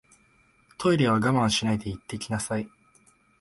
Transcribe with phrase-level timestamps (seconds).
[0.79, 2.67] トイレは我慢しないで行ってきなさい